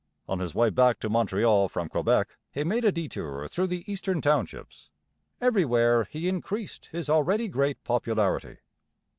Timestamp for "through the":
3.47-3.83